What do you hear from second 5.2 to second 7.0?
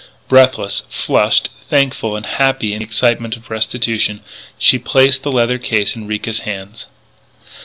the leather case in Ricca's hands.